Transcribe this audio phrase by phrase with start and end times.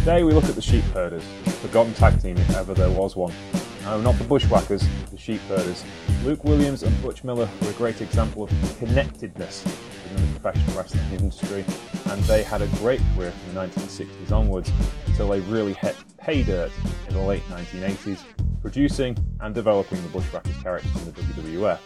[0.00, 3.16] Today we look at the Sheep Herders, the forgotten tag team if ever there was
[3.16, 3.34] one.
[3.84, 5.84] No, not the Bushwhackers, the Sheep Herders.
[6.24, 11.04] Luke Williams and Butch Miller were a great example of connectedness within the professional wrestling
[11.12, 11.66] industry,
[12.10, 14.72] and they had a great career from the 1960s onwards
[15.06, 16.72] until they really hit pay dirt
[17.06, 18.22] in the late 1980s,
[18.62, 21.78] producing and developing the Bushwhackers characters in the WWF.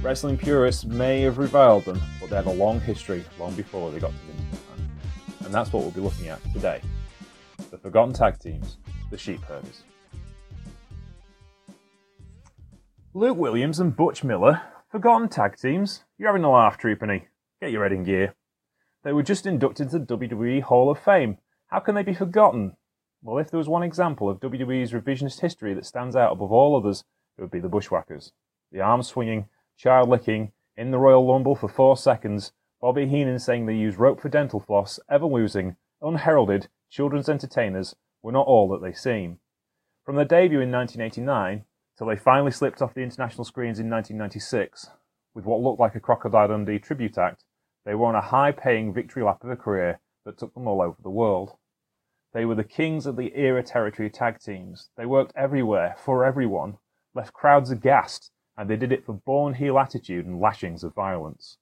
[0.00, 3.98] Wrestling purists may have reviled them, but they had a long history long before they
[3.98, 5.44] got to Vince McMahon.
[5.44, 6.80] And that's what we'll be looking at today.
[7.84, 8.78] Forgotten Tag Teams,
[9.10, 9.82] the Sheep Herders.
[13.12, 16.02] Luke Williams and Butch Miller, Forgotten Tag Teams.
[16.16, 17.24] You're having a laugh, Trupany.
[17.60, 18.36] Get your head in gear.
[19.02, 21.36] They were just inducted to the WWE Hall of Fame.
[21.66, 22.74] How can they be forgotten?
[23.22, 26.74] Well, if there was one example of WWE's revisionist history that stands out above all
[26.74, 27.04] others,
[27.36, 28.32] it would be the Bushwhackers.
[28.72, 33.66] The arm swinging, child licking, in the Royal Rumble for four seconds, Bobby Heenan saying
[33.66, 38.80] they use rope for dental floss, ever losing, unheralded, children's entertainers were not all that
[38.80, 39.38] they seem.
[40.04, 41.64] From their debut in 1989
[41.98, 44.90] till they finally slipped off the international screens in 1996,
[45.34, 47.42] with what looked like a Crocodile Dundee tribute act,
[47.84, 50.80] they were on a high paying victory lap of a career that took them all
[50.80, 51.56] over the world.
[52.32, 54.90] They were the kings of the era territory tag teams.
[54.96, 56.78] They worked everywhere, for everyone,
[57.12, 61.58] left crowds aghast, and they did it for born heel attitude and lashings of violence.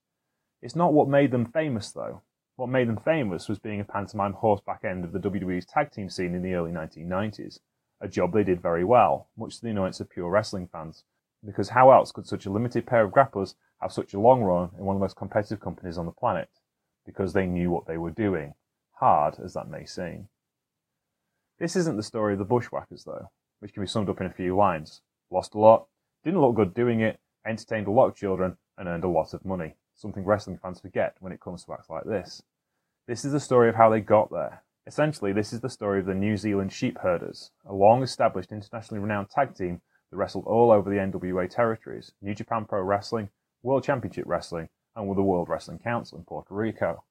[0.61, 2.21] It's not what made them famous, though.
[2.63, 6.09] What made them famous was being a pantomime horseback end of the WWE's tag team
[6.09, 7.59] scene in the early 1990s,
[8.01, 11.03] a job they did very well, much to the annoyance of pure wrestling fans,
[11.45, 14.71] because how else could such a limited pair of grapplers have such a long run
[14.79, 16.51] in one of the most competitive companies on the planet?
[17.05, 18.55] Because they knew what they were doing,
[18.93, 20.29] hard as that may seem.
[21.59, 24.33] This isn't the story of the Bushwhackers, though, which can be summed up in a
[24.33, 25.01] few lines.
[25.33, 25.89] Lost a lot,
[26.23, 29.45] didn't look good doing it, entertained a lot of children, and earned a lot of
[29.45, 29.75] money.
[29.97, 32.41] Something wrestling fans forget when it comes to acts like this.
[33.09, 34.63] This is the story of how they got there.
[34.87, 39.01] Essentially, this is the story of the New Zealand Sheep Herders, a long established internationally
[39.01, 43.31] renowned tag team that wrestled all over the NWA territories, New Japan Pro Wrestling,
[43.65, 47.03] World Championship Wrestling, and with the World Wrestling Council in Puerto Rico.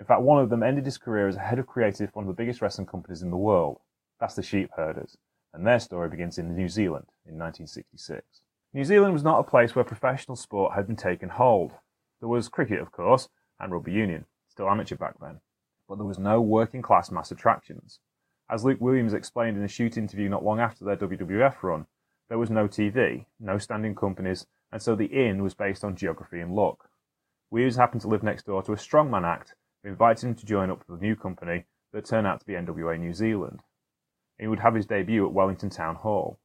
[0.00, 2.28] In fact, one of them ended his career as a head of creative for one
[2.28, 3.78] of the biggest wrestling companies in the world.
[4.18, 5.16] That's the Sheep Herders,
[5.54, 8.40] and their story begins in New Zealand in 1966.
[8.74, 11.74] New Zealand was not a place where professional sport had been taken hold.
[12.18, 13.28] There was cricket, of course,
[13.60, 15.38] and rugby union, still amateur back then,
[15.86, 18.00] but there was no working class mass attractions.
[18.48, 21.84] As Luke Williams explained in a shoot interview not long after their WWF run,
[22.30, 26.40] there was no TV, no standing companies, and so the inn was based on geography
[26.40, 26.88] and luck.
[27.50, 30.70] Williams happened to live next door to a strongman act who invited him to join
[30.70, 33.60] up with a new company that turned out to be NWA New Zealand.
[34.38, 36.38] He would have his debut at Wellington Town Hall.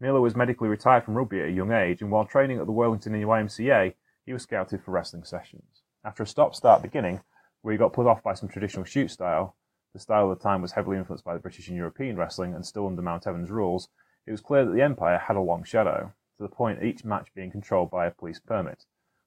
[0.00, 2.72] Miller was medically retired from rugby at a young age, and while training at the
[2.72, 5.82] Wellington YMCA, he was scouted for wrestling sessions.
[6.04, 7.20] After a stop-start beginning,
[7.66, 9.56] where he got put off by some traditional shoot style,
[9.92, 12.64] the style of the time was heavily influenced by the British and European wrestling and
[12.64, 13.88] still under Mountevans rules,
[14.24, 17.34] it was clear that the Empire had a long shadow, to the point each match
[17.34, 18.84] being controlled by a police permit.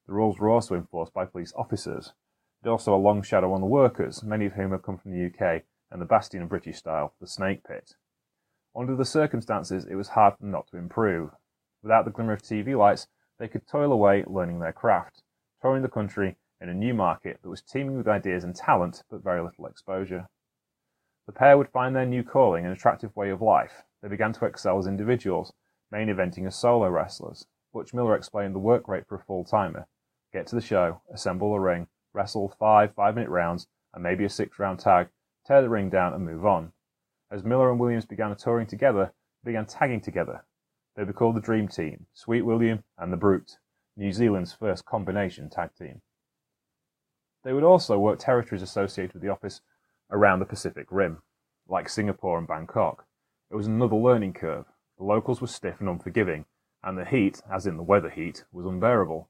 [0.07, 2.13] The rules were also enforced by police officers.
[2.63, 5.25] There's also a long shadow on the workers, many of whom had come from the
[5.25, 7.95] UK and the bastion of British style, the Snake Pit.
[8.73, 11.31] Under the circumstances, it was hard not to improve.
[11.83, 13.07] Without the glimmer of TV lights,
[13.37, 15.23] they could toil away learning their craft,
[15.61, 19.23] touring the country in a new market that was teeming with ideas and talent, but
[19.23, 20.27] very little exposure.
[21.25, 23.83] The pair would find their new calling an attractive way of life.
[24.01, 25.53] They began to excel as individuals,
[25.91, 27.45] main eventing as solo wrestlers.
[27.71, 29.87] Butch Miller explained the work rate for a full timer.
[30.33, 34.29] Get to the show, assemble a ring, wrestle five five minute rounds, and maybe a
[34.29, 35.09] six round tag,
[35.45, 36.71] tear the ring down and move on.
[37.31, 40.45] As Miller and Williams began touring together, they began tagging together.
[40.95, 43.57] They were called the Dream Team, Sweet William and the Brute,
[43.95, 46.01] New Zealand's first combination tag team.
[47.43, 49.61] They would also work territories associated with the office
[50.11, 51.21] around the Pacific Rim,
[51.67, 53.05] like Singapore and Bangkok.
[53.49, 54.65] It was another learning curve.
[54.97, 56.45] The locals were stiff and unforgiving,
[56.83, 59.29] and the heat, as in the weather heat, was unbearable.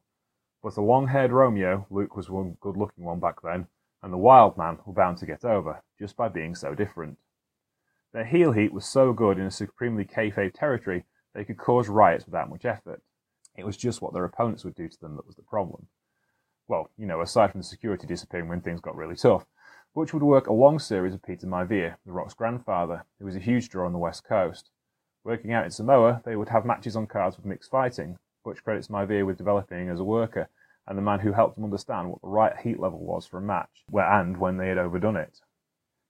[0.64, 3.68] But a long-haired Romeo, Luke was one good-looking one back then,
[4.02, 7.18] and the wild man were bound to get over, just by being so different.
[8.12, 12.26] Their heel heat was so good in a supremely kayfabe territory they could cause riots
[12.26, 13.02] without much effort.
[13.56, 15.88] It was just what their opponents would do to them that was the problem.
[16.70, 19.46] Well, you know, aside from the security disappearing when things got really tough,
[19.96, 23.40] Butch would work a long series of Peter Maivia, The Rock's grandfather, who was a
[23.40, 24.70] huge draw on the West Coast.
[25.24, 28.20] Working out in Samoa, they would have matches on cards with mixed fighting.
[28.46, 30.48] Butch credits Maivia with developing as a worker
[30.88, 33.42] and the man who helped him understand what the right heat level was for a
[33.42, 35.40] match, where and when they had overdone it.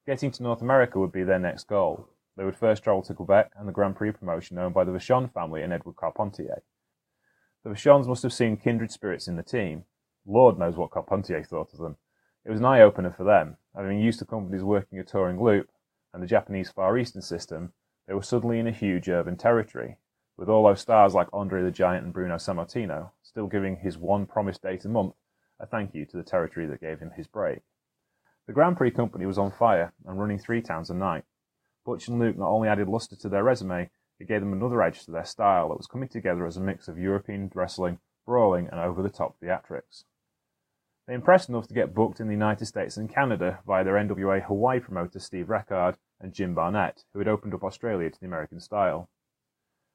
[0.05, 2.07] Getting to North America would be their next goal.
[2.37, 5.31] They would first travel to Quebec and the Grand Prix promotion owned by the Vachon
[5.33, 6.63] family and Edward Carpentier.
[7.63, 9.83] The Vachons must have seen kindred spirits in the team.
[10.25, 11.97] Lord knows what Carpentier thought of them.
[12.45, 15.69] It was an eye opener for them, having used to companies working a touring loop
[16.13, 17.73] and the Japanese Far Eastern system,
[18.07, 19.97] they were suddenly in a huge urban territory,
[20.37, 24.25] with all those stars like Andre the Giant and Bruno Sammartino still giving his one
[24.25, 25.13] promised date a month
[25.59, 27.59] a thank you to the territory that gave him his break.
[28.47, 31.25] The Grand Prix company was on fire and running three towns a night.
[31.85, 33.89] Butch and Luke not only added lustre to their resume,
[34.19, 36.87] it gave them another edge to their style that was coming together as a mix
[36.87, 40.03] of European wrestling, brawling, and over the top theatrics.
[41.07, 44.43] They impressed enough to get booked in the United States and Canada via their NWA
[44.43, 48.59] Hawaii promoter Steve Rickard and Jim Barnett, who had opened up Australia to the American
[48.59, 49.09] style.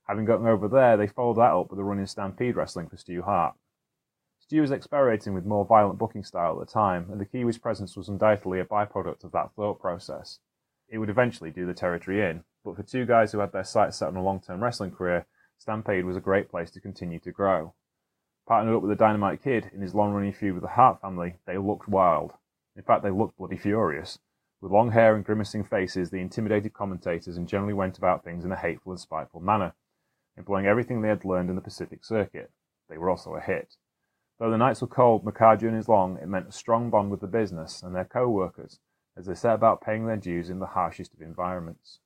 [0.09, 2.97] Having gotten over there, they followed that up with a run in Stampede Wrestling for
[2.97, 3.55] Stu Hart.
[4.41, 7.97] Stu was experimenting with more violent booking style at the time, and the Kiwi's presence
[7.97, 10.41] was undoubtedly a byproduct of that thought process.
[10.89, 13.99] It would eventually do the territory in, but for two guys who had their sights
[13.99, 15.27] set on a long term wrestling career,
[15.59, 17.73] Stampede was a great place to continue to grow.
[18.47, 21.37] Partnered up with the Dynamite Kid in his long running feud with the Hart family,
[21.47, 22.35] they looked wild.
[22.77, 24.19] In fact, they looked bloody furious.
[24.61, 28.53] With long hair and grimacing faces, they intimidated commentators and generally went about things in
[28.53, 29.73] a hateful and spiteful manner,
[30.37, 32.51] employing everything they had learned in the Pacific Circuit.
[32.91, 33.77] They were also a hit.
[34.39, 37.27] Though the nights were cold, macabre journeys long, it meant a strong bond with the
[37.27, 38.79] business and their co-workers
[39.17, 42.01] as they set about paying their dues in the harshest of environments.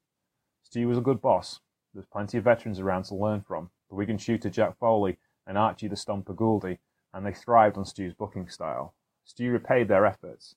[0.62, 1.61] Stu was a good boss.
[1.93, 3.70] There was plenty of veterans around to learn from.
[3.88, 5.19] The Wigan shooter Jack Foley
[5.49, 6.79] and Archie the Stomper Gouldie,
[7.12, 8.95] and they thrived on Stu's booking style.
[9.25, 10.55] Stu repaid their efforts.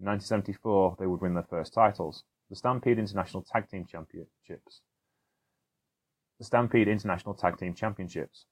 [0.00, 4.80] In 1974, they would win their first titles, the Stampede International Tag Team Championships.
[6.38, 8.46] The Stampede International Tag Team Championships.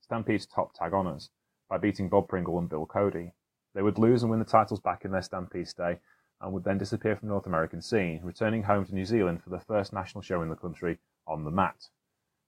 [0.00, 1.30] Stampede's top tag honours,
[1.68, 3.34] by beating Bob Pringle and Bill Cody.
[3.74, 5.98] They would lose and win the titles back in their Stampede stay,
[6.40, 9.50] and would then disappear from the North American scene, returning home to New Zealand for
[9.50, 11.88] the first national show in the country, On the Mat.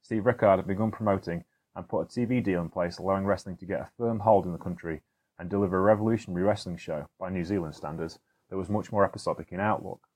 [0.01, 3.67] Steve Rickard had begun promoting and put a TV deal in place allowing wrestling to
[3.67, 5.03] get a firm hold in the country
[5.39, 8.19] and deliver a revolutionary wrestling show, by New Zealand standards,
[8.51, 10.07] that was much more episodic in outlook.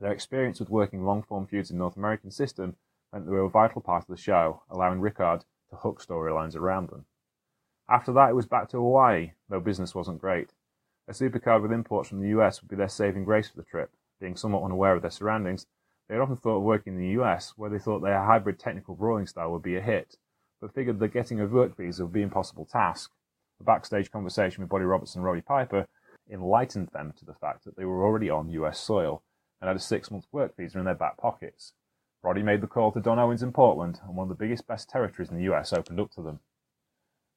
[0.00, 2.76] Their experience with working long form feuds in North American system
[3.12, 6.88] meant they were a vital part of the show, allowing Rickard to hook storylines around
[6.88, 7.06] them.
[7.88, 10.54] After that, it was back to Hawaii, though business wasn't great.
[11.06, 13.90] A supercard with imports from the US would be their saving grace for the trip.
[14.20, 15.66] Being somewhat unaware of their surroundings,
[16.08, 18.94] they had often thought of working in the US, where they thought their hybrid technical
[18.94, 20.16] brawling style would be a hit,
[20.64, 23.10] but figured that getting a work visa would be an impossible task.
[23.60, 25.86] A backstage conversation with Buddy Roberts and Roddy Piper
[26.30, 29.22] enlightened them to the fact that they were already on US soil
[29.60, 31.74] and had a six month work visa in their back pockets.
[32.22, 34.88] Roddy made the call to Don Owens in Portland, and one of the biggest, best
[34.88, 36.40] territories in the US opened up to them.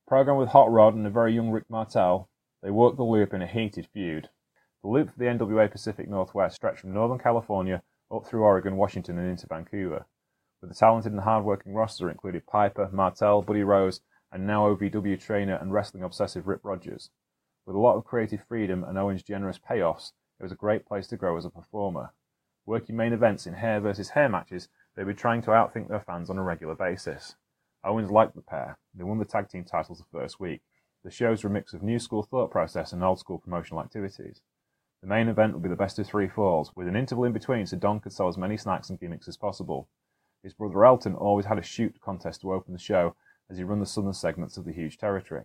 [0.08, 2.30] Programmed with Hot Rod and a very young Rick Martel,
[2.64, 4.30] they worked the loop in a heated feud.
[4.84, 9.18] The loop for the NWA Pacific Northwest stretched from Northern California up through Oregon, Washington,
[9.18, 10.06] and into Vancouver
[10.62, 14.02] with a talented and hard-working roster included Piper, Martel, Buddy Rose,
[14.32, 17.10] and now OVW trainer and wrestling obsessive Rip Rogers.
[17.66, 21.08] With a lot of creative freedom and Owens' generous payoffs, it was a great place
[21.08, 22.14] to grow as a performer.
[22.66, 26.30] Working main events in hair versus hair matches, they were trying to outthink their fans
[26.30, 27.36] on a regular basis.
[27.84, 28.78] Owens liked the pair.
[28.94, 30.62] They won the tag team titles the first week.
[31.04, 34.42] The shows were a mix of new school thought process and old school promotional activities.
[35.02, 37.68] The main event would be the best of three falls, with an interval in between
[37.68, 39.88] so Don could sell as many snacks and gimmicks as possible.
[40.48, 43.18] His brother Elton always had a shoot contest to open the show
[43.50, 45.44] as he ran the southern segments of the huge territory.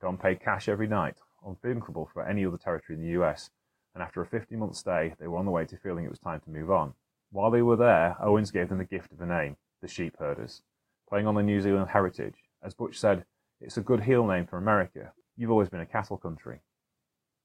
[0.00, 3.50] Don paid cash every night, unthinkable for any other territory in the US,
[3.92, 6.20] and after a 50 month stay, they were on the way to feeling it was
[6.20, 6.94] time to move on.
[7.32, 10.62] While they were there, Owens gave them the gift of a name, the Sheep Herders,
[11.08, 12.44] playing on their New Zealand heritage.
[12.62, 13.24] As Butch said,
[13.60, 15.12] it's a good heel name for America.
[15.36, 16.60] You've always been a cattle country.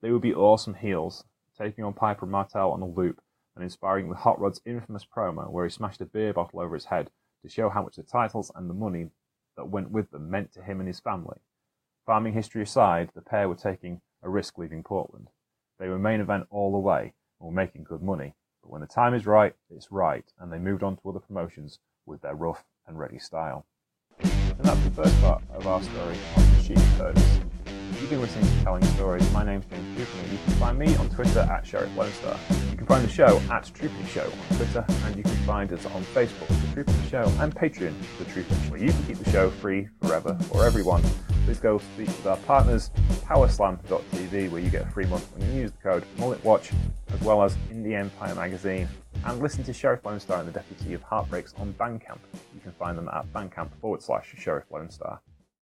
[0.03, 1.24] They would be awesome heels,
[1.58, 3.24] taking on Piper Martel on a loop
[3.62, 6.86] and inspiring with Hot Rod's infamous promo where he smashed a beer bottle over his
[6.86, 7.12] head
[7.44, 9.12] to show how much the titles and the money
[9.56, 11.38] that went with them meant to him and his family.
[12.08, 15.27] Farming history aside, the pair were taking a risk leaving Portland.
[15.77, 18.34] They were main event all the way and were making good money.
[18.63, 21.77] But when the time is right, it's right, and they moved on to other promotions
[22.08, 23.68] with their rough and ready style.
[24.24, 26.80] And that's the first part of our story on Sheep
[28.01, 29.31] You've been listening to Telling Stories.
[29.31, 30.31] My name's James Trupany.
[30.31, 32.36] You can find me on Twitter at Sheriff Lone Star.
[32.72, 35.86] You can find the show at Trupany Show on Twitter, and you can find us
[35.86, 38.75] on Facebook, The Trupany Show, and Patreon, The Trupany Show.
[38.75, 41.03] You can keep the show free forever for everyone.
[41.46, 42.89] Please go speak with our partners,
[43.24, 46.74] Powerslam.tv, where you get a free month when you use the code MulletWatch,
[47.13, 48.88] as well as Indie Empire magazine,
[49.25, 52.17] and listen to Sheriff Lone Star and the Deputy of Heartbreaks on Bandcamp.
[52.55, 55.22] You can find them at bandcamp forward slash Sheriff Lone Star.